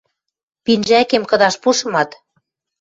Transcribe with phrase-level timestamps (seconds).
[0.63, 2.09] Пинжӓкем кыдаш пушымат: